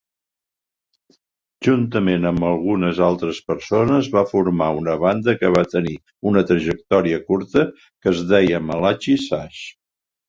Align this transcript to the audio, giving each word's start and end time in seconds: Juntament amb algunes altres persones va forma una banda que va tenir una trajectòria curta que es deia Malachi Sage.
Juntament 1.67 2.25
amb 2.29 2.45
algunes 2.51 3.01
altres 3.07 3.41
persones 3.51 4.09
va 4.15 4.23
forma 4.31 4.71
una 4.79 4.95
banda 5.05 5.35
que 5.43 5.53
va 5.57 5.63
tenir 5.75 5.93
una 6.31 6.43
trajectòria 6.53 7.21
curta 7.29 7.67
que 7.85 8.15
es 8.17 8.25
deia 8.33 8.63
Malachi 8.73 9.17
Sage. 9.29 9.67